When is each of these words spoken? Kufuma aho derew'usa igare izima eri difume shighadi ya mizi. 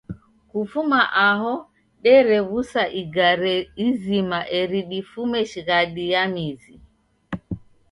Kufuma 0.49 0.99
aho 1.29 1.53
derew'usa 2.03 2.83
igare 3.01 3.55
izima 3.87 4.39
eri 4.59 4.79
difume 4.91 5.39
shighadi 5.51 6.03
ya 6.13 6.23
mizi. 6.33 6.75